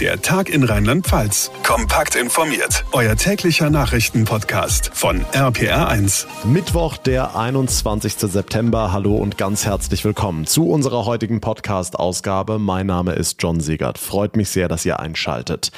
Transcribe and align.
Der 0.00 0.20
Tag 0.20 0.48
in 0.48 0.64
Rheinland-Pfalz. 0.64 1.52
Kompakt 1.62 2.16
informiert. 2.16 2.84
Euer 2.90 3.14
täglicher 3.14 3.70
Nachrichtenpodcast 3.70 4.90
von 4.92 5.20
RPR1. 5.26 6.26
Mittwoch, 6.44 6.96
der 6.96 7.36
21. 7.36 8.14
September. 8.14 8.92
Hallo 8.92 9.14
und 9.14 9.38
ganz 9.38 9.64
herzlich 9.64 10.04
willkommen 10.04 10.46
zu 10.48 10.68
unserer 10.68 11.06
heutigen 11.06 11.40
Podcast-Ausgabe. 11.40 12.58
Mein 12.58 12.88
Name 12.88 13.12
ist 13.12 13.40
John 13.40 13.60
Siegert. 13.60 13.98
Freut 13.98 14.34
mich 14.36 14.48
sehr, 14.48 14.66
dass 14.66 14.84
ihr 14.84 14.98
einschaltet. 14.98 15.70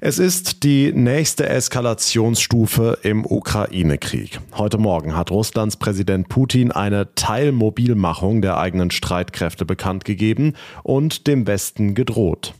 Es 0.00 0.18
ist 0.18 0.62
die 0.62 0.94
nächste 0.94 1.46
Eskalationsstufe 1.46 3.00
im 3.02 3.26
Ukraine-Krieg. 3.26 4.40
Heute 4.56 4.78
Morgen 4.78 5.14
hat 5.14 5.30
Russlands 5.30 5.76
Präsident 5.76 6.30
Putin 6.30 6.72
eine 6.72 7.14
Teilmobilmachung 7.14 8.40
der 8.40 8.56
eigenen 8.56 8.90
Streitkräfte 8.90 9.66
bekannt 9.66 10.06
gegeben 10.06 10.54
und 10.82 11.26
dem 11.26 11.46
Westen 11.46 11.94
gedroht. 11.94 12.54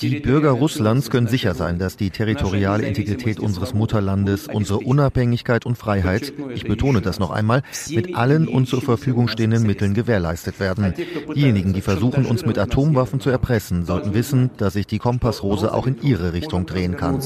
Die 0.00 0.20
Bürger 0.20 0.50
Russlands 0.50 1.10
können 1.10 1.28
sicher 1.28 1.54
sein, 1.54 1.78
dass 1.78 1.96
die 1.96 2.10
territoriale 2.10 2.86
Integrität 2.86 3.38
unseres 3.38 3.74
Mutterlandes, 3.74 4.48
unsere 4.48 4.80
Unabhängigkeit 4.80 5.64
und 5.66 5.76
Freiheit, 5.76 6.32
ich 6.54 6.64
betone 6.64 7.00
das 7.00 7.18
noch 7.18 7.30
einmal, 7.30 7.62
mit 7.90 8.16
allen 8.16 8.48
uns 8.48 8.70
zur 8.70 8.82
Verfügung 8.82 9.28
stehenden 9.28 9.62
Mitteln 9.64 9.94
gewährleistet 9.94 10.58
werden. 10.58 10.94
Diejenigen, 11.34 11.72
die 11.72 11.80
versuchen, 11.80 12.26
uns 12.26 12.44
mit 12.44 12.58
Atomwaffen 12.58 13.20
zu 13.20 13.30
erpressen, 13.30 13.84
sollten 13.84 14.14
wissen, 14.14 14.50
dass 14.56 14.72
sich 14.72 14.86
die 14.86 14.98
Kompassrose 14.98 15.72
auch 15.72 15.86
in 15.86 16.02
ihre 16.02 16.32
Richtung 16.32 16.66
drehen 16.66 16.96
kann. 16.96 17.20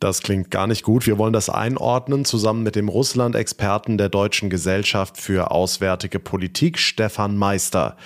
Das 0.00 0.22
klingt 0.22 0.50
gar 0.50 0.66
nicht 0.66 0.82
gut. 0.82 1.06
Wir 1.06 1.18
wollen 1.18 1.34
das 1.34 1.50
einordnen 1.50 2.24
zusammen 2.24 2.62
mit 2.62 2.74
dem 2.74 2.88
Russland-Experten 2.88 3.98
der 3.98 4.08
Deutschen 4.08 4.48
Gesellschaft 4.48 5.18
für 5.18 5.50
Auswärtige 5.50 6.18
Politik, 6.18 6.78
Stefan 6.78 7.36
Meister. 7.36 7.98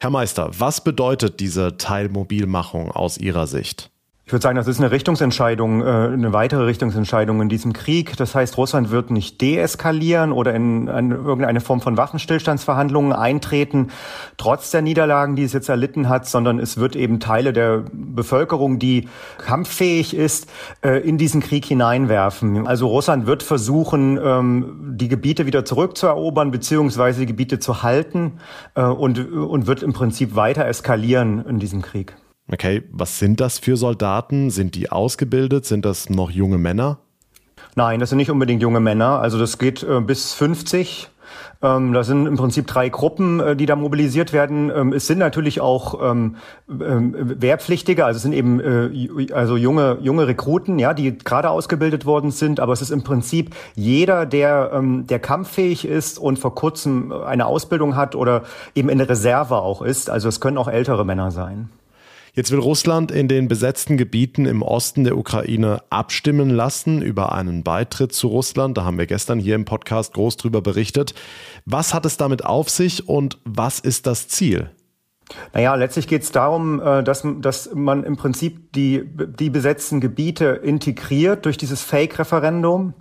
Herr 0.00 0.10
Meister, 0.10 0.50
was 0.56 0.84
bedeutet 0.84 1.40
diese 1.40 1.76
Teilmobilmachung 1.76 2.92
aus 2.92 3.18
Ihrer 3.18 3.48
Sicht? 3.48 3.90
Ich 4.28 4.32
würde 4.32 4.42
sagen, 4.42 4.56
das 4.56 4.66
ist 4.66 4.78
eine 4.78 4.90
Richtungsentscheidung, 4.90 5.80
äh, 5.80 5.84
eine 5.86 6.34
weitere 6.34 6.64
Richtungsentscheidung 6.64 7.40
in 7.40 7.48
diesem 7.48 7.72
Krieg. 7.72 8.14
Das 8.18 8.34
heißt, 8.34 8.58
Russland 8.58 8.90
wird 8.90 9.10
nicht 9.10 9.40
deeskalieren 9.40 10.32
oder 10.32 10.52
in 10.54 10.90
eine, 10.90 11.14
irgendeine 11.14 11.62
Form 11.62 11.80
von 11.80 11.96
Waffenstillstandsverhandlungen 11.96 13.14
eintreten, 13.14 13.88
trotz 14.36 14.70
der 14.70 14.82
Niederlagen, 14.82 15.34
die 15.34 15.44
es 15.44 15.54
jetzt 15.54 15.70
erlitten 15.70 16.10
hat, 16.10 16.28
sondern 16.28 16.58
es 16.58 16.76
wird 16.76 16.94
eben 16.94 17.20
Teile 17.20 17.54
der 17.54 17.84
Bevölkerung, 17.90 18.78
die 18.78 19.08
kampffähig 19.38 20.14
ist, 20.14 20.50
äh, 20.84 20.98
in 20.98 21.16
diesen 21.16 21.40
Krieg 21.40 21.64
hineinwerfen. 21.64 22.66
Also 22.66 22.88
Russland 22.88 23.26
wird 23.26 23.42
versuchen, 23.42 24.20
ähm, 24.22 24.94
die 24.98 25.08
Gebiete 25.08 25.46
wieder 25.46 25.64
zurückzuerobern, 25.64 26.50
beziehungsweise 26.50 27.20
die 27.20 27.26
Gebiete 27.26 27.60
zu 27.60 27.82
halten 27.82 28.32
äh, 28.74 28.82
und, 28.82 29.32
und 29.32 29.66
wird 29.66 29.82
im 29.82 29.94
Prinzip 29.94 30.36
weiter 30.36 30.66
eskalieren 30.66 31.46
in 31.46 31.60
diesem 31.60 31.80
Krieg. 31.80 32.14
Okay, 32.50 32.82
was 32.90 33.18
sind 33.18 33.40
das 33.40 33.58
für 33.58 33.76
Soldaten? 33.76 34.50
Sind 34.50 34.74
die 34.74 34.90
ausgebildet? 34.90 35.66
Sind 35.66 35.84
das 35.84 36.08
noch 36.08 36.30
junge 36.30 36.58
Männer? 36.58 36.98
Nein, 37.74 38.00
das 38.00 38.08
sind 38.08 38.18
nicht 38.18 38.30
unbedingt 38.30 38.62
junge 38.62 38.80
Männer. 38.80 39.20
Also 39.20 39.38
das 39.38 39.58
geht 39.58 39.82
äh, 39.82 40.00
bis 40.00 40.32
50. 40.32 41.10
Ähm, 41.60 41.92
das 41.92 42.06
sind 42.06 42.26
im 42.26 42.36
Prinzip 42.36 42.66
drei 42.66 42.88
Gruppen, 42.88 43.40
äh, 43.40 43.56
die 43.56 43.66
da 43.66 43.76
mobilisiert 43.76 44.32
werden. 44.32 44.70
Ähm, 44.74 44.92
es 44.92 45.06
sind 45.06 45.18
natürlich 45.18 45.60
auch 45.60 46.10
ähm, 46.10 46.36
ähm, 46.68 47.14
Wehrpflichtige, 47.18 48.04
also 48.04 48.16
es 48.16 48.22
sind 48.22 48.32
eben 48.32 48.60
äh, 48.60 49.32
also 49.32 49.56
junge 49.56 49.98
junge 50.00 50.26
Rekruten, 50.26 50.78
ja, 50.78 50.94
die 50.94 51.18
gerade 51.18 51.50
ausgebildet 51.50 52.06
worden 52.06 52.30
sind. 52.30 52.60
Aber 52.60 52.72
es 52.72 52.80
ist 52.80 52.90
im 52.90 53.02
Prinzip 53.02 53.54
jeder, 53.74 54.24
der 54.24 54.70
ähm, 54.72 55.06
der 55.06 55.18
kampffähig 55.18 55.84
ist 55.84 56.18
und 56.18 56.38
vor 56.38 56.54
kurzem 56.54 57.12
eine 57.12 57.46
Ausbildung 57.46 57.96
hat 57.96 58.14
oder 58.14 58.44
eben 58.74 58.88
in 58.88 58.98
der 58.98 59.08
Reserve 59.08 59.56
auch 59.56 59.82
ist. 59.82 60.10
Also 60.10 60.28
es 60.28 60.40
können 60.40 60.58
auch 60.58 60.68
ältere 60.68 61.04
Männer 61.04 61.30
sein. 61.30 61.68
Jetzt 62.38 62.52
will 62.52 62.60
Russland 62.60 63.10
in 63.10 63.26
den 63.26 63.48
besetzten 63.48 63.96
Gebieten 63.96 64.46
im 64.46 64.62
Osten 64.62 65.02
der 65.02 65.18
Ukraine 65.18 65.82
abstimmen 65.90 66.50
lassen 66.50 67.02
über 67.02 67.32
einen 67.32 67.64
Beitritt 67.64 68.12
zu 68.12 68.28
Russland. 68.28 68.78
Da 68.78 68.84
haben 68.84 68.96
wir 68.96 69.06
gestern 69.06 69.40
hier 69.40 69.56
im 69.56 69.64
Podcast 69.64 70.14
groß 70.14 70.36
drüber 70.36 70.62
berichtet. 70.62 71.14
Was 71.64 71.94
hat 71.94 72.06
es 72.06 72.16
damit 72.16 72.44
auf 72.44 72.70
sich 72.70 73.08
und 73.08 73.38
was 73.44 73.80
ist 73.80 74.06
das 74.06 74.28
Ziel? 74.28 74.70
Naja, 75.52 75.74
letztlich 75.74 76.08
geht 76.08 76.22
es 76.22 76.32
darum, 76.32 76.80
äh, 76.80 77.02
dass, 77.02 77.26
dass 77.40 77.74
man 77.74 78.04
im 78.04 78.16
Prinzip 78.16 78.72
die, 78.72 79.04
die 79.04 79.50
besetzten 79.50 80.00
Gebiete 80.00 80.46
integriert 80.46 81.44
durch 81.44 81.58
dieses 81.58 81.82
Fake-Referendum 81.82 82.94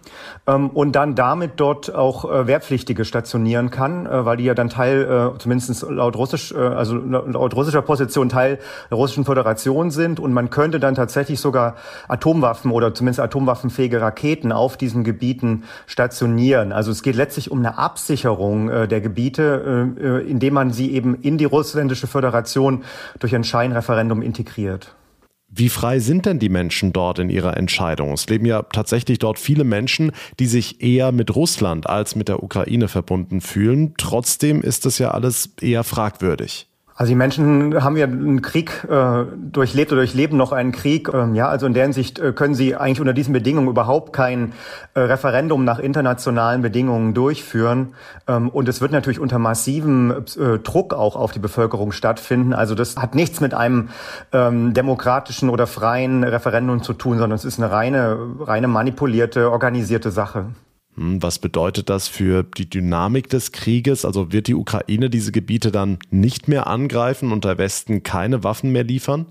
ähm, 0.45 0.69
und 0.69 0.93
dann 0.93 1.15
damit 1.15 1.53
dort 1.57 1.93
auch 1.93 2.29
äh, 2.29 2.47
Wehrpflichtige 2.47 3.05
stationieren 3.05 3.69
kann, 3.69 4.05
äh, 4.05 4.25
weil 4.25 4.37
die 4.37 4.43
ja 4.43 4.53
dann 4.53 4.69
Teil, 4.69 5.33
zumindest 5.39 5.83
laut 5.89 6.15
russisch, 6.15 6.53
also 6.53 6.95
laut 6.95 7.55
russischer 7.55 7.81
Position 7.81 8.29
Teil 8.29 8.59
der 8.89 8.97
russischen 8.97 9.25
Föderation 9.25 9.91
sind 9.91 10.19
und 10.19 10.33
man 10.33 10.49
könnte 10.49 10.79
dann 10.79 10.95
tatsächlich 10.95 11.39
sogar 11.39 11.75
Atomwaffen 12.07 12.71
oder 12.71 12.93
zumindest 12.93 13.19
atomwaffenfähige 13.19 14.01
Raketen 14.01 14.51
auf 14.51 14.77
diesen 14.77 15.03
Gebieten 15.03 15.63
stationieren. 15.85 16.71
Also 16.71 16.91
es 16.91 17.03
geht 17.03 17.15
letztlich 17.15 17.51
um 17.51 17.59
eine 17.59 17.77
Absicherung 17.77 18.67
der 18.67 19.01
Gebiete, 19.01 20.23
indem 20.27 20.53
man 20.53 20.71
sie 20.71 20.91
eben 20.93 21.15
in 21.15 21.37
die 21.37 21.45
russländische 21.45 22.07
Föderation 22.17 22.83
durch 23.19 23.35
ein 23.35 23.43
Scheinreferendum 23.43 24.23
integriert. 24.23 24.95
Wie 25.49 25.69
frei 25.69 25.99
sind 25.99 26.25
denn 26.25 26.39
die 26.39 26.49
Menschen 26.49 26.91
dort 26.91 27.19
in 27.19 27.29
ihrer 27.29 27.55
Entscheidung? 27.55 28.11
Es 28.11 28.27
leben 28.27 28.45
ja 28.45 28.63
tatsächlich 28.63 29.19
dort 29.19 29.37
viele 29.37 29.63
Menschen, 29.63 30.11
die 30.39 30.47
sich 30.47 30.81
eher 30.81 31.11
mit 31.11 31.35
Russland 31.35 31.87
als 31.87 32.15
mit 32.15 32.27
der 32.27 32.41
Ukraine 32.43 32.87
verbunden 32.87 33.39
fühlen. 33.39 33.93
Trotzdem 33.97 34.61
ist 34.61 34.85
das 34.85 34.97
ja 34.97 35.11
alles 35.11 35.53
eher 35.61 35.83
fragwürdig. 35.83 36.67
Also 36.97 37.11
die 37.11 37.15
Menschen 37.15 37.83
haben 37.83 37.95
ja 37.95 38.07
einen 38.07 38.41
Krieg 38.41 38.83
äh, 38.89 39.25
durchlebt 39.35 39.91
oder 39.91 40.01
durchleben 40.01 40.35
noch 40.35 40.51
einen 40.51 40.71
Krieg. 40.71 41.09
Ähm, 41.13 41.35
ja, 41.35 41.47
also 41.47 41.67
in 41.67 41.75
der 41.75 41.83
Hinsicht 41.83 42.17
äh, 42.17 42.33
können 42.33 42.55
sie 42.55 42.75
eigentlich 42.75 42.99
unter 42.99 43.13
diesen 43.13 43.33
Bedingungen 43.33 43.67
überhaupt 43.67 44.13
kein 44.13 44.53
äh, 44.95 45.01
Referendum 45.01 45.63
nach 45.63 45.77
internationalen 45.77 46.63
Bedingungen 46.63 47.13
durchführen. 47.13 47.93
Ähm, 48.27 48.49
und 48.49 48.67
es 48.67 48.81
wird 48.81 48.91
natürlich 48.91 49.19
unter 49.19 49.37
massivem 49.37 50.25
äh, 50.39 50.57
Druck 50.57 50.95
auch 50.95 51.15
auf 51.15 51.31
die 51.31 51.39
Bevölkerung 51.39 51.91
stattfinden. 51.91 52.53
Also 52.53 52.73
das 52.73 52.97
hat 52.97 53.13
nichts 53.13 53.41
mit 53.41 53.53
einem 53.53 53.89
ähm, 54.33 54.73
demokratischen 54.73 55.51
oder 55.51 55.67
freien 55.67 56.23
Referendum 56.23 56.81
zu 56.81 56.93
tun, 56.93 57.19
sondern 57.19 57.35
es 57.35 57.45
ist 57.45 57.59
eine 57.59 57.71
reine, 57.71 58.17
reine 58.39 58.67
manipulierte, 58.67 59.51
organisierte 59.51 60.09
Sache. 60.09 60.47
Hm, 60.97 61.21
was 61.21 61.39
bedeutet 61.39 61.89
das 61.89 62.07
für 62.07 62.43
die 62.43 62.69
Dynamik 62.69 63.29
des 63.29 63.51
Krieges? 63.51 64.03
Also 64.03 64.31
wird 64.31 64.47
die 64.47 64.55
Ukraine 64.55 65.09
diese 65.09 65.31
Gebiete 65.31 65.71
dann 65.71 65.99
nicht 66.09 66.47
mehr 66.47 66.67
angreifen 66.67 67.31
und 67.31 67.45
der 67.45 67.57
Westen 67.57 68.03
keine 68.03 68.43
Waffen 68.43 68.71
mehr 68.71 68.83
liefern? 68.83 69.27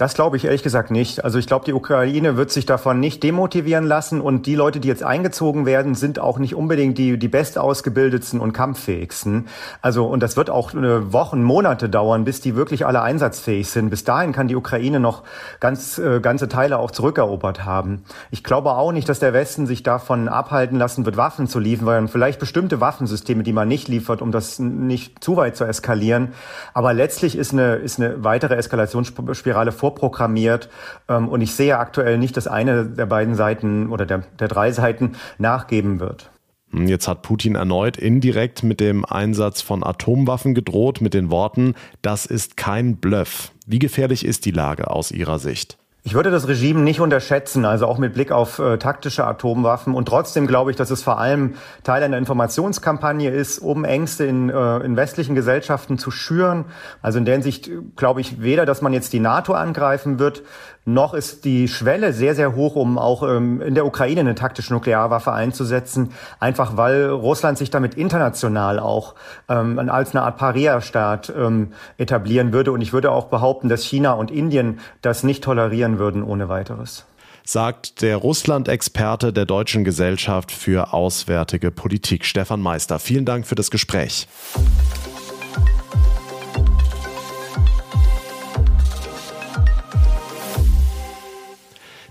Das 0.00 0.14
glaube 0.14 0.38
ich 0.38 0.46
ehrlich 0.46 0.62
gesagt 0.62 0.90
nicht. 0.90 1.24
Also 1.24 1.38
ich 1.38 1.46
glaube, 1.46 1.66
die 1.66 1.74
Ukraine 1.74 2.38
wird 2.38 2.50
sich 2.50 2.64
davon 2.64 3.00
nicht 3.00 3.22
demotivieren 3.22 3.84
lassen 3.84 4.22
und 4.22 4.46
die 4.46 4.54
Leute, 4.54 4.80
die 4.80 4.88
jetzt 4.88 5.02
eingezogen 5.02 5.66
werden, 5.66 5.94
sind 5.94 6.18
auch 6.18 6.38
nicht 6.38 6.54
unbedingt 6.54 6.96
die, 6.96 7.18
die 7.18 7.28
bestausgebildetsten 7.28 8.40
und 8.40 8.54
kampffähigsten. 8.54 9.48
Also 9.82 10.06
und 10.06 10.22
das 10.22 10.38
wird 10.38 10.48
auch 10.48 10.72
äh, 10.72 11.12
Wochen, 11.12 11.42
Monate 11.42 11.90
dauern, 11.90 12.24
bis 12.24 12.40
die 12.40 12.56
wirklich 12.56 12.86
alle 12.86 13.02
einsatzfähig 13.02 13.68
sind. 13.68 13.90
Bis 13.90 14.02
dahin 14.02 14.32
kann 14.32 14.48
die 14.48 14.56
Ukraine 14.56 15.00
noch 15.00 15.22
ganz 15.60 15.98
äh, 15.98 16.20
ganze 16.20 16.48
Teile 16.48 16.78
auch 16.78 16.92
zurückerobert 16.92 17.66
haben. 17.66 18.02
Ich 18.30 18.42
glaube 18.42 18.70
auch 18.70 18.92
nicht, 18.92 19.06
dass 19.06 19.18
der 19.18 19.34
Westen 19.34 19.66
sich 19.66 19.82
davon 19.82 20.28
abhalten 20.28 20.78
lassen 20.78 21.04
wird, 21.04 21.18
Waffen 21.18 21.46
zu 21.46 21.58
liefern, 21.58 21.86
weil 21.86 22.08
vielleicht 22.08 22.40
bestimmte 22.40 22.80
Waffensysteme, 22.80 23.42
die 23.42 23.52
man 23.52 23.68
nicht 23.68 23.86
liefert, 23.88 24.22
um 24.22 24.32
das 24.32 24.58
nicht 24.58 25.22
zu 25.22 25.36
weit 25.36 25.56
zu 25.56 25.64
eskalieren. 25.64 26.32
Aber 26.72 26.94
letztlich 26.94 27.36
ist 27.36 27.52
eine 27.52 27.74
ist 27.74 28.00
eine 28.00 28.24
weitere 28.24 28.54
Eskalationsspirale 28.54 29.72
vor 29.72 29.89
vorprogrammiert. 29.90 30.68
Ähm, 31.08 31.28
und 31.28 31.40
ich 31.40 31.54
sehe 31.54 31.78
aktuell 31.78 32.18
nicht, 32.18 32.36
dass 32.36 32.46
eine 32.46 32.86
der 32.86 33.06
beiden 33.06 33.34
Seiten 33.34 33.90
oder 33.90 34.06
der, 34.06 34.22
der 34.38 34.48
drei 34.48 34.72
Seiten 34.72 35.16
nachgeben 35.38 36.00
wird. 36.00 36.30
Hm, 36.70 36.86
jetzt 36.86 37.08
hat 37.08 37.22
Putin 37.22 37.56
erneut 37.56 37.96
indirekt 37.96 38.62
mit 38.62 38.80
dem 38.80 39.04
Einsatz 39.04 39.60
von 39.60 39.84
Atomwaffen 39.84 40.54
gedroht, 40.54 41.00
mit 41.00 41.14
den 41.14 41.30
Worten, 41.30 41.74
das 42.02 42.26
ist 42.26 42.56
kein 42.56 42.96
Bluff. 42.96 43.52
Wie 43.66 43.78
gefährlich 43.78 44.24
ist 44.24 44.46
die 44.46 44.52
Lage 44.52 44.90
aus 44.90 45.10
Ihrer 45.10 45.38
Sicht? 45.38 45.79
Ich 46.02 46.14
würde 46.14 46.30
das 46.30 46.48
Regime 46.48 46.80
nicht 46.80 47.00
unterschätzen, 47.00 47.66
also 47.66 47.86
auch 47.86 47.98
mit 47.98 48.14
Blick 48.14 48.32
auf 48.32 48.58
äh, 48.58 48.78
taktische 48.78 49.26
Atomwaffen. 49.26 49.94
Und 49.94 50.08
trotzdem 50.08 50.46
glaube 50.46 50.70
ich, 50.70 50.76
dass 50.78 50.90
es 50.90 51.02
vor 51.02 51.18
allem 51.18 51.56
Teil 51.84 52.02
einer 52.02 52.16
Informationskampagne 52.16 53.28
ist, 53.28 53.58
um 53.58 53.84
Ängste 53.84 54.24
in, 54.24 54.48
äh, 54.48 54.78
in 54.78 54.96
westlichen 54.96 55.34
Gesellschaften 55.34 55.98
zu 55.98 56.10
schüren. 56.10 56.64
Also 57.02 57.18
in 57.18 57.26
der 57.26 57.34
Hinsicht 57.34 57.68
äh, 57.68 57.80
glaube 57.96 58.22
ich 58.22 58.40
weder, 58.40 58.64
dass 58.64 58.80
man 58.80 58.94
jetzt 58.94 59.12
die 59.12 59.20
NATO 59.20 59.52
angreifen 59.52 60.18
wird, 60.18 60.42
noch 60.84 61.14
ist 61.14 61.44
die 61.44 61.68
Schwelle 61.68 62.12
sehr, 62.12 62.34
sehr 62.34 62.54
hoch, 62.54 62.74
um 62.74 62.98
auch 62.98 63.22
ähm, 63.22 63.60
in 63.60 63.74
der 63.74 63.84
Ukraine 63.84 64.20
eine 64.20 64.34
taktische 64.34 64.72
Nuklearwaffe 64.72 65.32
einzusetzen. 65.32 66.12
Einfach 66.38 66.76
weil 66.76 67.08
Russland 67.10 67.58
sich 67.58 67.70
damit 67.70 67.94
international 67.94 68.78
auch 68.78 69.14
ähm, 69.48 69.78
als 69.78 70.14
eine 70.14 70.22
Art 70.22 70.38
Paria-Staat 70.38 71.32
ähm, 71.36 71.72
etablieren 71.98 72.52
würde. 72.52 72.72
Und 72.72 72.80
ich 72.80 72.92
würde 72.92 73.10
auch 73.10 73.26
behaupten, 73.26 73.68
dass 73.68 73.84
China 73.84 74.12
und 74.12 74.30
Indien 74.30 74.80
das 75.02 75.22
nicht 75.22 75.44
tolerieren 75.44 75.98
würden 75.98 76.22
ohne 76.22 76.48
weiteres 76.48 77.04
sagt 77.42 78.02
der 78.02 78.16
Russland-Experte 78.16 79.32
der 79.32 79.44
Deutschen 79.44 79.82
Gesellschaft 79.82 80.52
für 80.52 80.92
Auswärtige 80.92 81.72
Politik, 81.72 82.24
Stefan 82.24 82.60
Meister. 82.60 83.00
Vielen 83.00 83.24
Dank 83.24 83.44
für 83.46 83.56
das 83.56 83.72
Gespräch. 83.72 84.28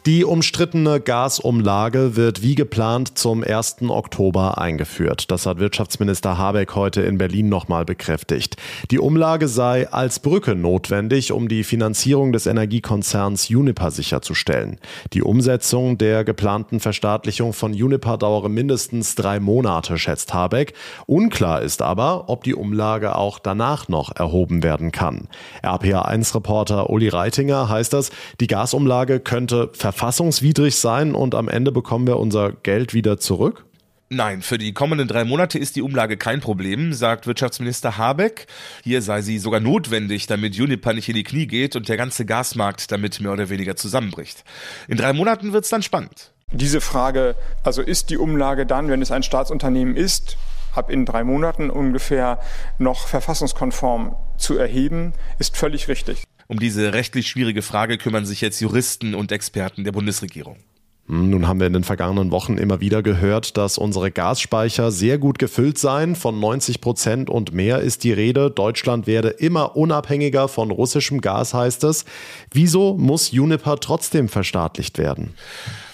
Die 0.06 0.24
umstrittene 0.24 1.01
Gasumlage 1.01 2.16
wird 2.16 2.42
wie 2.42 2.56
geplant 2.56 3.18
zum 3.18 3.44
1. 3.44 3.81
Oktober 3.90 4.57
eingeführt. 4.57 5.30
Das 5.30 5.46
hat 5.46 5.60
Wirtschaftsminister 5.60 6.38
Habeck 6.38 6.74
heute 6.74 7.01
in 7.01 7.18
Berlin 7.18 7.50
nochmal 7.50 7.84
bekräftigt. 7.84 8.56
Die 8.92 9.00
Umlage 9.00 9.50
sei 9.50 9.92
als 9.92 10.19
Brücke 10.19 10.56
notwendig, 10.56 11.34
um 11.34 11.50
die 11.50 11.66
Finanzierung 11.66 12.31
des 12.31 12.46
Energiekonzerns 12.46 13.50
Uniper 13.50 13.92
sicherzustellen. 13.92 14.78
Die 15.12 15.22
Umsetzung 15.22 15.98
der 15.98 16.24
geplanten 16.24 16.80
Verstaatlichung 16.80 17.51
von 17.51 17.74
Uniper 17.74 18.18
dauere 18.18 18.48
mindestens 18.48 19.16
drei 19.16 19.42
Monate, 19.42 19.98
schätzt 19.98 20.34
Habeck. 20.34 20.74
Unklar 21.07 21.62
ist 21.62 21.81
aber, 21.81 22.30
ob 22.30 22.46
die 22.46 22.56
Umlage 22.56 23.16
auch 23.16 23.38
danach 23.38 23.90
noch 23.90 24.16
erhoben 24.16 24.63
werden 24.63 24.94
kann. 24.94 25.28
RPA1-Reporter 25.62 26.90
Uli 26.90 27.10
Reitinger 27.10 27.68
heißt 27.68 27.92
das, 27.92 28.12
die 28.40 28.48
Gasumlage 28.48 29.19
könnte 29.19 29.72
verfassungswidrig 29.91 30.75
sein 30.75 31.15
und 31.15 31.33
am 31.33 31.47
Ende 31.47 31.71
bekommen 31.71 32.06
wir 32.06 32.18
unser 32.18 32.51
Geld 32.51 32.94
wieder 32.94 33.18
zurück? 33.18 33.65
Nein, 34.12 34.41
für 34.44 34.59
die 34.59 34.74
kommenden 34.74 35.07
drei 35.07 35.24
Monate 35.24 35.57
ist 35.57 35.75
die 35.75 35.81
Umlage 35.81 36.15
kein 36.15 36.41
Problem, 36.41 36.94
sagt 36.94 37.25
Wirtschaftsminister 37.25 37.97
Habeck. 37.97 38.45
Hier 38.83 39.01
sei 39.01 39.21
sie 39.21 39.39
sogar 39.39 39.59
notwendig, 39.59 40.27
damit 40.27 40.59
Uniper 40.59 40.94
nicht 40.94 41.09
in 41.09 41.15
die 41.15 41.24
Knie 41.24 41.47
geht 41.47 41.75
und 41.75 41.89
der 41.89 41.97
ganze 41.97 42.25
Gasmarkt 42.25 42.91
damit 42.91 43.19
mehr 43.19 43.31
oder 43.31 43.50
weniger 43.50 43.75
zusammenbricht. 43.75 44.44
In 44.88 44.97
drei 44.97 45.13
Monaten 45.13 45.53
wird's 45.53 45.69
dann 45.69 45.81
spannend. 45.81 46.33
Diese 46.51 46.81
Frage, 46.81 47.36
also 47.63 47.81
ist 47.81 48.12
die 48.12 48.18
Umlage 48.18 48.68
dann, 48.68 48.89
wenn 48.89 49.01
es 49.01 49.12
ein 49.12 49.24
Staatsunternehmen 49.24 49.95
ist, 49.95 50.38
ab 50.75 50.91
in 50.91 51.06
drei 51.06 51.24
Monaten 51.24 51.71
ungefähr 51.71 52.39
noch 52.77 53.07
verfassungskonform 53.07 54.15
zu 54.38 54.56
erheben, 54.56 55.13
ist 55.39 55.57
völlig 55.57 55.88
richtig. 55.88 56.24
Um 56.51 56.57
diese 56.57 56.94
rechtlich 56.94 57.28
schwierige 57.28 57.62
Frage 57.62 58.00
kümmern 58.00 58.25
sich 58.25 58.42
jetzt 58.42 58.60
Juristen 58.60 59.13
und 59.13 59.31
Experten 59.31 59.84
der 59.84 59.92
Bundesregierung. 59.92 60.57
Hm, 61.06 61.30
nun 61.30 61.48
haben 61.48 61.60
wir 61.60 61.68
in 61.68 61.74
den 61.74 61.84
vergangenen 61.84 62.31
Wochen 62.31 62.57
immer 62.57 62.81
wieder 62.81 63.04
gehört, 63.04 63.56
dass 63.56 63.78
unsere 63.78 64.10
Gasspeicher 64.10 64.90
sehr 64.90 65.19
gut 65.19 65.38
gefüllt 65.38 65.78
seien. 65.78 66.16
Von 66.16 66.40
90 66.40 66.81
Prozent 66.81 67.30
und 67.30 67.54
mehr 67.54 67.81
ist 67.81 68.04
die 68.04 68.13
Rede. 68.13 68.50
Deutschland 68.50 69.06
werde 69.06 69.30
immer 69.30 69.75
unabhängiger 69.75 70.48
von 70.48 70.72
russischem 70.72 71.22
Gas, 71.22 71.54
heißt 71.54 71.84
es. 71.84 72.06
Wieso 72.50 72.98
muss 72.98 73.30
Juniper 73.30 73.80
trotzdem 73.80 74.28
verstaatlicht 74.28 74.98
werden? 74.98 75.36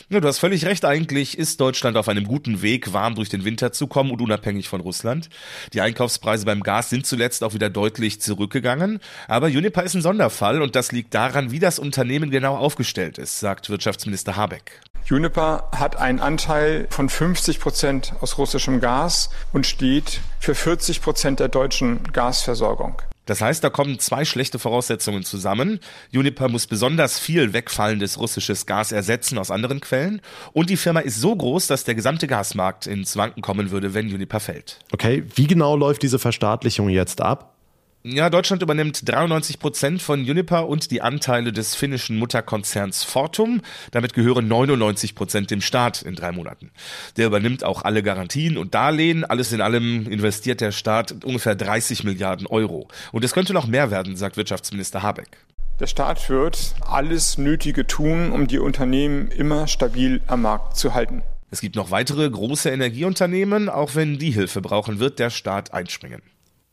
Ja, 0.07 0.19
du 0.19 0.27
hast 0.27 0.37
völlig 0.37 0.65
recht. 0.65 0.85
Eigentlich 0.85 1.35
ist 1.35 1.59
Deutschland 1.59 1.97
auf 1.97 2.07
einem 2.07 2.25
guten 2.25 2.61
Weg, 2.61 2.93
warm 2.93 3.15
durch 3.15 3.29
den 3.29 3.43
Winter 3.43 3.71
zu 3.71 3.87
kommen 3.87 4.11
und 4.11 4.21
unabhängig 4.21 4.69
von 4.69 4.79
Russland. 4.79 5.29
Die 5.73 5.81
Einkaufspreise 5.81 6.45
beim 6.45 6.61
Gas 6.61 6.91
sind 6.91 7.07
zuletzt 7.07 7.43
auch 7.43 7.55
wieder 7.55 7.71
deutlich 7.71 8.21
zurückgegangen. 8.21 8.99
Aber 9.27 9.47
Uniper 9.47 9.81
ist 9.81 9.95
ein 9.95 10.03
Sonderfall 10.03 10.61
und 10.61 10.75
das 10.75 10.91
liegt 10.91 11.15
daran, 11.15 11.49
wie 11.49 11.57
das 11.57 11.79
Unternehmen 11.79 12.29
genau 12.29 12.55
aufgestellt 12.55 13.17
ist, 13.17 13.39
sagt 13.39 13.71
Wirtschaftsminister 13.71 14.35
Habeck. 14.35 14.79
Uniper 15.09 15.69
hat 15.75 15.95
einen 15.95 16.19
Anteil 16.19 16.85
von 16.91 17.09
50 17.09 17.59
Prozent 17.59 18.13
aus 18.21 18.37
russischem 18.37 18.81
Gas 18.81 19.31
und 19.53 19.65
steht 19.65 20.21
für 20.39 20.53
40 20.53 21.01
Prozent 21.01 21.39
der 21.39 21.47
deutschen 21.47 22.03
Gasversorgung. 22.13 23.01
Das 23.25 23.41
heißt, 23.41 23.63
da 23.63 23.69
kommen 23.69 23.99
zwei 23.99 24.25
schlechte 24.25 24.59
Voraussetzungen 24.59 25.23
zusammen. 25.23 25.79
Uniper 26.13 26.47
muss 26.47 26.67
besonders 26.67 27.19
viel 27.19 27.53
wegfallendes 27.53 28.19
russisches 28.19 28.65
Gas 28.65 28.91
ersetzen 28.91 29.37
aus 29.37 29.51
anderen 29.51 29.81
Quellen. 29.81 30.21
Und 30.53 30.69
die 30.69 30.77
Firma 30.77 30.99
ist 30.99 31.19
so 31.19 31.35
groß, 31.35 31.67
dass 31.67 31.83
der 31.83 31.95
gesamte 31.95 32.27
Gasmarkt 32.27 32.87
ins 32.87 33.17
Wanken 33.17 33.41
kommen 33.41 33.71
würde, 33.71 33.93
wenn 33.93 34.13
Uniper 34.13 34.39
fällt. 34.39 34.79
Okay, 34.91 35.23
wie 35.35 35.47
genau 35.47 35.75
läuft 35.75 36.03
diese 36.03 36.19
Verstaatlichung 36.19 36.89
jetzt 36.89 37.21
ab? 37.21 37.54
Ja, 38.07 38.29
Deutschland 38.29 38.61
übernimmt 38.61 39.09
93 39.09 39.57
Prozent 39.57 39.99
von 39.99 40.19
Uniper 40.19 40.67
und 40.67 40.91
die 40.91 41.01
Anteile 41.01 41.51
des 41.51 41.73
finnischen 41.73 42.19
Mutterkonzerns 42.19 43.03
Fortum. 43.03 43.61
Damit 43.89 44.13
gehören 44.13 44.47
99 44.47 45.15
Prozent 45.15 45.49
dem 45.49 45.59
Staat 45.59 46.03
in 46.03 46.13
drei 46.13 46.31
Monaten. 46.31 46.69
Der 47.17 47.25
übernimmt 47.25 47.63
auch 47.63 47.81
alle 47.81 48.03
Garantien 48.03 48.57
und 48.57 48.75
Darlehen. 48.75 49.25
Alles 49.25 49.51
in 49.53 49.59
allem 49.59 50.05
investiert 50.07 50.61
der 50.61 50.71
Staat 50.71 51.25
ungefähr 51.25 51.55
30 51.55 52.03
Milliarden 52.03 52.45
Euro. 52.45 52.89
Und 53.11 53.23
es 53.23 53.33
könnte 53.33 53.53
noch 53.53 53.65
mehr 53.65 53.89
werden, 53.89 54.15
sagt 54.15 54.37
Wirtschaftsminister 54.37 55.01
Habeck. 55.01 55.37
Der 55.79 55.87
Staat 55.87 56.29
wird 56.29 56.75
alles 56.87 57.39
Nötige 57.39 57.87
tun, 57.87 58.31
um 58.31 58.45
die 58.45 58.59
Unternehmen 58.59 59.29
immer 59.31 59.65
stabil 59.65 60.21
am 60.27 60.43
Markt 60.43 60.77
zu 60.77 60.93
halten. 60.93 61.23
Es 61.49 61.59
gibt 61.59 61.75
noch 61.75 61.89
weitere 61.89 62.29
große 62.29 62.69
Energieunternehmen. 62.69 63.67
Auch 63.67 63.95
wenn 63.95 64.19
die 64.19 64.29
Hilfe 64.29 64.61
brauchen, 64.61 64.99
wird 64.99 65.17
der 65.17 65.31
Staat 65.31 65.73
einspringen. 65.73 66.21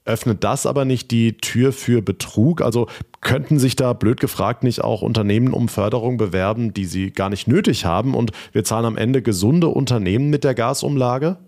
Öffnet 0.04 0.42
das 0.42 0.66
aber 0.66 0.84
nicht 0.84 1.12
die 1.12 1.36
Tür 1.36 1.72
für 1.72 2.02
Betrug? 2.02 2.60
Also 2.60 2.88
könnten 3.20 3.60
sich 3.60 3.76
da 3.76 3.92
blöd 3.92 4.18
gefragt 4.18 4.64
nicht 4.64 4.82
auch 4.82 5.02
Unternehmen 5.02 5.52
um 5.52 5.68
Förderung 5.68 6.16
bewerben, 6.16 6.74
die 6.74 6.86
sie 6.86 7.12
gar 7.12 7.30
nicht 7.30 7.46
nötig 7.46 7.84
haben 7.84 8.14
und 8.14 8.32
wir 8.50 8.64
zahlen 8.64 8.84
am 8.84 8.96
Ende 8.96 9.22
gesunde 9.22 9.68
Unternehmen 9.68 10.28
mit 10.28 10.42
der 10.42 10.54
Gasumlage? 10.54 11.38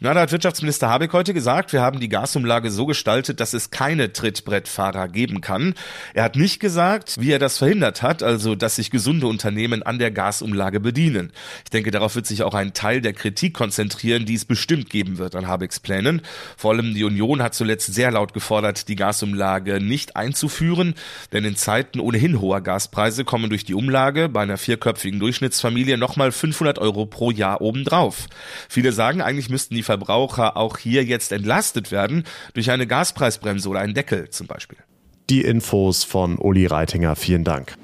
Na, 0.00 0.14
da 0.14 0.20
hat 0.20 0.32
Wirtschaftsminister 0.32 0.88
Habeck 0.88 1.12
heute 1.12 1.34
gesagt, 1.34 1.72
wir 1.72 1.80
haben 1.80 2.00
die 2.00 2.08
Gasumlage 2.08 2.70
so 2.70 2.86
gestaltet, 2.86 3.40
dass 3.40 3.54
es 3.54 3.70
keine 3.70 4.12
Trittbrettfahrer 4.12 5.08
geben 5.08 5.40
kann. 5.40 5.74
Er 6.14 6.24
hat 6.24 6.36
nicht 6.36 6.60
gesagt, 6.60 7.20
wie 7.20 7.32
er 7.32 7.38
das 7.38 7.58
verhindert 7.58 8.02
hat, 8.02 8.22
also 8.22 8.54
dass 8.54 8.76
sich 8.76 8.90
gesunde 8.90 9.26
Unternehmen 9.26 9.82
an 9.82 9.98
der 9.98 10.10
Gasumlage 10.10 10.80
bedienen. 10.80 11.32
Ich 11.64 11.70
denke, 11.70 11.90
darauf 11.90 12.14
wird 12.14 12.26
sich 12.26 12.42
auch 12.42 12.54
ein 12.54 12.72
Teil 12.74 13.00
der 13.00 13.12
Kritik 13.12 13.54
konzentrieren, 13.54 14.24
die 14.24 14.34
es 14.34 14.44
bestimmt 14.44 14.90
geben 14.90 15.18
wird 15.18 15.34
an 15.34 15.48
Habecks 15.48 15.80
Plänen. 15.80 16.22
Vor 16.56 16.72
allem 16.72 16.94
die 16.94 17.04
Union 17.04 17.42
hat 17.42 17.54
zuletzt 17.54 17.92
sehr 17.92 18.10
laut 18.10 18.32
gefordert, 18.32 18.88
die 18.88 18.96
Gasumlage 18.96 19.80
nicht 19.80 20.16
einzuführen, 20.16 20.94
denn 21.32 21.44
in 21.44 21.56
Zeiten 21.56 22.00
ohnehin 22.00 22.40
hoher 22.40 22.60
Gaspreise 22.60 23.24
kommen 23.24 23.48
durch 23.48 23.64
die 23.64 23.74
Umlage 23.74 24.28
bei 24.28 24.42
einer 24.42 24.58
vierköpfigen 24.58 25.20
Durchschnittsfamilie 25.20 25.96
nochmal 25.98 26.32
500 26.32 26.78
Euro 26.78 27.06
pro 27.06 27.30
Jahr 27.30 27.60
obendrauf. 27.60 28.26
Viele 28.68 28.92
sagen, 28.92 29.20
eigentlich 29.20 29.48
müssten 29.56 29.74
die 29.74 29.82
Verbraucher 29.82 30.58
auch 30.58 30.76
hier 30.76 31.02
jetzt 31.02 31.32
entlastet 31.32 31.90
werden 31.90 32.24
durch 32.52 32.70
eine 32.70 32.86
Gaspreisbremse 32.86 33.70
oder 33.70 33.80
einen 33.80 33.94
Deckel 33.94 34.28
zum 34.28 34.46
Beispiel. 34.46 34.76
Die 35.30 35.40
Infos 35.40 36.04
von 36.04 36.36
Uli 36.36 36.66
Reitinger. 36.66 37.16
Vielen 37.16 37.42
Dank. 37.42 37.74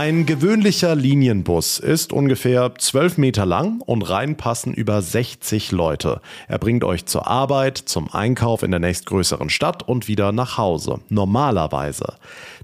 Ein 0.00 0.24
gewöhnlicher 0.24 0.94
Linienbus 0.94 1.78
ist 1.78 2.14
ungefähr 2.14 2.72
12 2.74 3.18
Meter 3.18 3.44
lang 3.44 3.82
und 3.82 4.00
reinpassen 4.00 4.72
über 4.72 5.02
60 5.02 5.72
Leute. 5.72 6.22
Er 6.48 6.56
bringt 6.56 6.84
euch 6.84 7.04
zur 7.04 7.26
Arbeit, 7.26 7.76
zum 7.76 8.10
Einkauf 8.10 8.62
in 8.62 8.70
der 8.70 8.80
nächstgrößeren 8.80 9.50
Stadt 9.50 9.86
und 9.86 10.08
wieder 10.08 10.32
nach 10.32 10.56
Hause. 10.56 11.00
Normalerweise. 11.10 12.14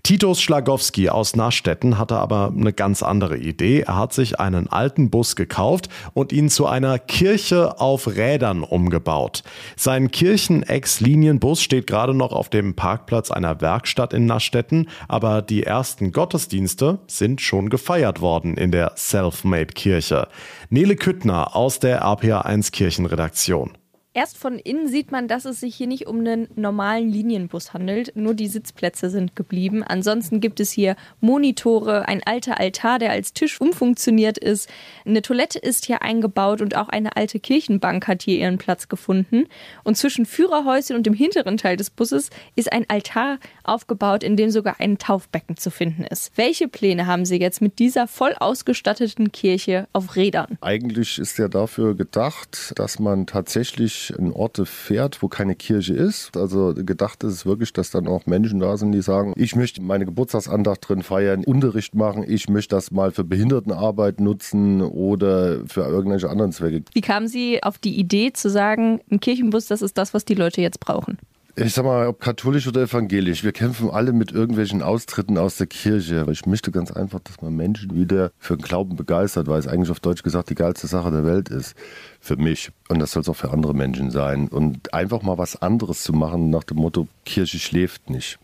Titus 0.07 0.41
Schlagowski 0.41 1.09
aus 1.09 1.35
Nastetten 1.35 1.99
hatte 1.99 2.17
aber 2.17 2.53
eine 2.57 2.73
ganz 2.73 3.03
andere 3.03 3.37
Idee. 3.37 3.81
Er 3.81 3.97
hat 3.97 4.13
sich 4.13 4.39
einen 4.39 4.69
alten 4.69 5.11
Bus 5.11 5.35
gekauft 5.35 5.89
und 6.15 6.33
ihn 6.33 6.49
zu 6.49 6.65
einer 6.67 7.01
Kirche 7.01 7.81
auf 7.81 8.07
Rädern 8.07 8.63
umgebaut. 8.63 9.43
Sein 9.75 10.13
Kirchen-Ex-Linienbus 10.13 11.61
steht 11.61 11.89
gerade 11.89 12.15
noch 12.15 12.31
auf 12.31 12.49
dem 12.51 12.77
Parkplatz 12.77 13.33
einer 13.33 13.61
Werkstatt 13.61 14.15
in 14.15 14.27
Nastetten, 14.27 14.89
aber 15.09 15.43
die 15.43 15.65
ersten 15.65 16.13
Gottesdienste 16.13 17.01
sind 17.09 17.26
schon 17.39 17.69
gefeiert 17.69 18.21
worden 18.21 18.57
in 18.57 18.71
der 18.71 18.93
Selfmade-Kirche. 18.95 20.29
Nele 20.71 20.97
Küttner 20.97 21.55
aus 21.57 21.79
der 21.81 22.03
RPA1 22.03 22.73
Kirchenredaktion. 22.73 23.77
Erst 24.17 24.39
von 24.39 24.59
innen 24.59 24.89
sieht 24.89 25.13
man, 25.13 25.29
dass 25.29 25.45
es 25.45 25.61
sich 25.61 25.77
hier 25.77 25.87
nicht 25.87 26.07
um 26.07 26.21
einen 26.21 26.49
normalen 26.57 27.11
Linienbus 27.11 27.75
handelt. 27.75 28.17
Nur 28.17 28.33
die 28.33 28.49
Sitzplätze 28.49 29.11
sind 29.11 29.37
geblieben. 29.37 29.83
Ansonsten 29.83 30.41
gibt 30.41 30.59
es 30.59 30.71
hier 30.71 30.97
Monitore, 31.21 32.09
ein 32.09 32.23
alter 32.25 32.59
Altar, 32.59 32.99
der 32.99 33.11
als 33.11 33.35
Tisch 33.35 33.61
umfunktioniert 33.61 34.39
ist. 34.39 34.71
Eine 35.05 35.21
Toilette 35.21 35.59
ist 35.59 35.85
hier 35.85 36.01
eingebaut 36.01 36.63
und 36.63 36.79
auch 36.79 36.89
eine 36.89 37.15
alte 37.15 37.39
Kirchenbank 37.39 38.09
hat 38.09 38.23
hier 38.23 38.39
ihren 38.39 38.57
Platz 38.57 38.89
gefunden. 38.89 39.49
Und 39.85 39.99
zwischen 39.99 40.25
Führerhäuschen 40.25 40.97
und 40.97 41.05
dem 41.05 41.13
hinteren 41.13 41.59
Teil 41.59 41.77
des 41.77 41.91
Busses 41.91 42.31
ist 42.55 42.73
ein 42.73 42.87
Altar 42.89 43.37
aufgebaut, 43.65 44.23
in 44.23 44.39
dem 44.39 44.49
sogar 44.49 44.81
ein 44.81 44.97
Taufbecken 44.97 45.59
zu 45.59 45.71
finden 45.71 46.05
ist. 46.05 46.33
Welche 46.37 46.69
Pläne 46.69 47.05
haben 47.05 47.27
Sie 47.27 47.37
jetzt 47.37 47.61
mit 47.61 47.79
dieser 47.79 48.09
voll 48.09 48.35
ausgestatteten 48.41 49.31
Kirche 49.31 49.89
auf 49.93 50.17
Rädern? 50.17 50.57
Eigentlich 50.63 51.19
ist 51.19 51.37
ja 51.37 51.49
dafür 51.49 51.95
gedacht, 51.95 52.73
dass 52.77 52.99
man 52.99 53.27
tatsächlich 53.27 54.06
in 54.11 54.33
Orte 54.33 54.67
fährt, 54.67 55.23
wo 55.23 55.29
keine 55.29 55.55
Kirche 55.55 55.95
ist. 55.95 56.37
Also 56.37 56.75
gedacht 56.75 57.25
ist 57.25 57.33
es 57.33 57.47
wirklich, 57.47 57.73
dass 57.73 57.91
dann 57.91 58.07
auch 58.07 58.27
Menschen 58.27 58.61
da 58.61 58.77
sind, 58.77 58.93
die 58.93 59.03
sagen, 59.03 59.33
ich 59.37 59.57
möchte 59.57 59.83
meine 59.83 60.05
Geburtstagsandacht 60.05 60.89
drin 60.89 61.03
feiern, 61.03 61.45
Unterricht 61.45 61.95
machen, 61.95 62.25
ich 62.27 62.49
möchte 62.49 62.75
das 62.75 62.91
mal 62.91 63.11
für 63.11 63.25
Behindertenarbeit 63.25 64.21
nutzen 64.21 64.83
oder 64.83 65.67
für 65.67 65.83
irgendwelche 65.83 66.31
anderen 66.31 66.53
Zwecke. 66.53 66.83
Wie 66.93 67.01
kamen 67.01 67.29
Sie 67.29 67.63
auf 67.63 67.79
die 67.79 67.99
Idee 67.99 68.33
zu 68.33 68.51
sagen, 68.51 69.01
ein 69.11 69.21
Kirchenbus, 69.21 69.67
das 69.67 69.83
ist 69.83 69.99
das, 69.99 70.15
was 70.15 70.25
die 70.25 70.35
Leute 70.35 70.61
jetzt 70.61 70.81
brauchen? 70.81 71.19
Ich 71.59 71.73
sag 71.73 71.87
mal, 71.87 72.07
ob 72.07 72.21
katholisch 72.21 72.69
oder 72.69 72.83
evangelisch, 72.83 73.43
wir 73.43 73.53
kämpfen 73.53 73.89
alle 73.89 74.13
mit 74.13 74.31
irgendwelchen 74.31 74.83
Austritten 74.83 75.39
aus 75.39 75.57
der 75.57 75.67
Kirche. 75.67 76.27
Ich 76.31 76.45
möchte 76.45 76.71
ganz 76.71 76.91
einfach, 76.91 77.21
dass 77.21 77.41
man 77.41 77.57
Menschen 77.57 77.95
wieder 77.95 78.31
für 78.39 78.59
den 78.59 78.63
Glauben 78.63 78.95
begeistert, 78.95 79.47
weil 79.47 79.59
es 79.59 79.67
eigentlich 79.67 79.89
auf 79.89 80.01
Deutsch 80.01 80.23
gesagt 80.23 80.51
die 80.51 80.55
geilste 80.55 80.87
Sache 80.87 81.11
der 81.11 81.25
Welt 81.25 81.49
ist. 81.49 81.75
Für 82.21 82.37
mich. 82.37 82.73
Und 82.91 82.99
das 82.99 83.13
soll 83.13 83.23
es 83.23 83.29
auch 83.31 83.37
für 83.37 83.53
andere 83.53 83.73
Menschen 83.73 84.11
sein. 84.11 84.49
Und 84.49 84.93
einfach 84.93 85.23
mal 85.23 85.39
was 85.39 85.57
anderes 85.63 86.03
zu 86.03 86.13
machen 86.13 86.51
nach 86.51 86.65
dem 86.65 86.77
Motto, 86.77 87.09
Kirche 87.25 87.59
schläft 87.59 88.11
nicht. 88.11 88.39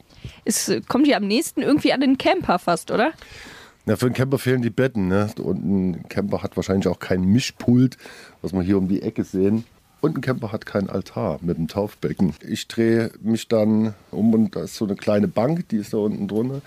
Es 0.46 0.72
kommt 0.88 1.06
ja 1.06 1.18
am 1.18 1.26
nächsten 1.26 1.60
irgendwie 1.60 1.92
an 1.92 2.00
den 2.00 2.16
Camper 2.16 2.58
fast, 2.58 2.90
oder? 2.90 3.12
Ja, 3.84 3.96
für 3.96 4.06
einen 4.06 4.14
Camper 4.14 4.38
fehlen 4.38 4.62
die 4.62 4.70
Betten. 4.70 5.08
Ne? 5.08 5.28
Und 5.36 5.64
ein 5.64 6.08
Camper 6.08 6.42
hat 6.42 6.56
wahrscheinlich 6.56 6.88
auch 6.88 6.98
kein 6.98 7.24
Mischpult, 7.24 7.98
was 8.40 8.54
wir 8.54 8.62
hier 8.62 8.78
um 8.78 8.88
die 8.88 9.02
Ecke 9.02 9.22
sehen. 9.24 9.64
Und 10.02 10.18
ein 10.18 10.20
Camper 10.20 10.50
hat 10.50 10.66
keinen 10.66 10.90
Altar 10.90 11.38
mit 11.42 11.56
einem 11.56 11.68
Taufbecken. 11.68 12.34
Ich 12.46 12.66
drehe 12.66 13.12
mich 13.22 13.46
dann 13.46 13.94
um 14.10 14.34
und 14.34 14.56
da 14.56 14.64
ist 14.64 14.74
so 14.74 14.84
eine 14.84 14.96
kleine 14.96 15.28
Bank, 15.28 15.68
die 15.68 15.76
ist 15.76 15.94
da 15.94 15.98
unten 15.98 16.26
drunter. 16.26 16.60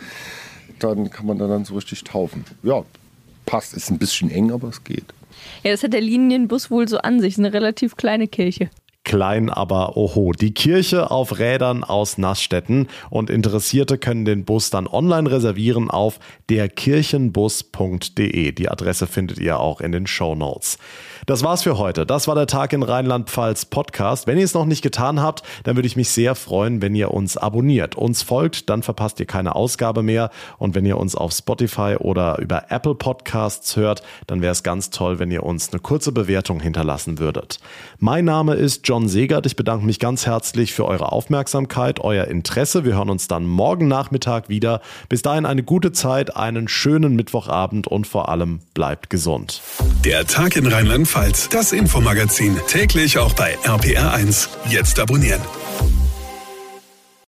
Dann 0.79 1.09
kann 1.09 1.25
man 1.25 1.37
da 1.37 1.45
dann 1.45 1.65
so 1.65 1.75
richtig 1.75 2.05
taufen. 2.05 2.45
Ja, 2.63 2.85
passt. 3.45 3.73
Ist 3.73 3.91
ein 3.91 3.97
bisschen 3.97 4.31
eng, 4.31 4.51
aber 4.51 4.69
es 4.69 4.85
geht. 4.85 5.13
Ja, 5.63 5.71
das 5.71 5.83
hat 5.83 5.91
der 5.91 5.99
Linienbus 5.99 6.71
wohl 6.71 6.87
so 6.87 6.97
an 6.99 7.19
sich. 7.19 7.33
Ist 7.33 7.39
eine 7.39 7.51
relativ 7.51 7.97
kleine 7.97 8.29
Kirche. 8.29 8.69
Klein, 9.05 9.49
aber 9.49 9.95
oho. 9.95 10.33
Die 10.33 10.53
Kirche 10.53 11.11
auf 11.11 11.37
Rädern 11.37 11.83
aus 11.83 12.17
Nassstetten 12.17 12.87
und 13.09 13.29
Interessierte 13.29 13.99
können 13.99 14.25
den 14.25 14.45
Bus 14.45 14.71
dann 14.71 14.87
online 14.87 15.31
reservieren 15.31 15.91
auf 15.91 16.19
derkirchenbus.de. 16.49 18.51
Die 18.51 18.69
Adresse 18.69 19.07
findet 19.07 19.37
ihr 19.37 19.59
auch 19.59 19.79
in 19.79 19.91
den 19.91 20.07
Show 20.07 20.33
Notes. 20.33 20.79
Das 21.27 21.43
war's 21.43 21.63
für 21.63 21.77
heute. 21.77 22.05
Das 22.05 22.27
war 22.27 22.35
der 22.35 22.47
Tag 22.47 22.73
in 22.73 22.83
Rheinland-Pfalz 22.83 23.65
Podcast. 23.65 24.27
Wenn 24.27 24.37
ihr 24.37 24.45
es 24.45 24.53
noch 24.53 24.65
nicht 24.65 24.81
getan 24.81 25.21
habt, 25.21 25.43
dann 25.63 25.75
würde 25.75 25.87
ich 25.87 25.95
mich 25.95 26.09
sehr 26.09 26.35
freuen, 26.35 26.81
wenn 26.81 26.93
ihr 26.93 27.11
uns 27.11 27.37
abonniert, 27.37 27.95
uns 27.95 28.21
folgt, 28.21 28.69
dann 28.69 28.83
verpasst 28.83 29.19
ihr 29.19 29.25
keine 29.25 29.55
Ausgabe 29.55 30.03
mehr. 30.03 30.29
Und 30.57 30.75
wenn 30.75 30.85
ihr 30.85 30.97
uns 30.97 31.15
auf 31.15 31.31
Spotify 31.31 31.95
oder 31.99 32.39
über 32.39 32.65
Apple 32.69 32.95
Podcasts 32.95 33.75
hört, 33.75 34.03
dann 34.27 34.41
wäre 34.41 34.51
es 34.51 34.63
ganz 34.63 34.89
toll, 34.89 35.19
wenn 35.19 35.31
ihr 35.31 35.43
uns 35.43 35.71
eine 35.71 35.79
kurze 35.79 36.11
Bewertung 36.11 36.59
hinterlassen 36.59 37.19
würdet. 37.19 37.59
Mein 37.99 38.25
Name 38.25 38.55
ist 38.55 38.87
John 38.95 39.09
Segert. 39.09 39.45
Ich 39.45 39.57
bedanke 39.57 39.85
mich 39.85 39.99
ganz 39.99 40.25
herzlich 40.25 40.73
für 40.73 40.85
eure 40.85 41.11
Aufmerksamkeit, 41.11 41.99
euer 41.99 42.27
Interesse. 42.27 42.85
Wir 42.85 42.95
hören 42.95 43.09
uns 43.09 43.27
dann 43.27 43.45
morgen 43.45 43.89
Nachmittag 43.89 44.47
wieder. 44.47 44.79
Bis 45.09 45.21
dahin 45.21 45.45
eine 45.45 45.63
gute 45.63 45.91
Zeit, 45.91 46.37
einen 46.37 46.69
schönen 46.69 47.13
Mittwochabend 47.17 47.87
und 47.87 48.07
vor 48.07 48.29
allem 48.29 48.61
bleibt 48.73 49.09
gesund. 49.09 49.61
Der 50.05 50.25
Tag 50.25 50.55
in 50.55 50.65
Rheinland-Pfalz, 50.65 51.49
das 51.49 51.73
Infomagazin, 51.73 52.57
täglich 52.67 53.17
auch 53.17 53.33
bei 53.33 53.57
RPR1. 53.65 54.47
Jetzt 54.69 54.97
abonnieren. 54.97 55.41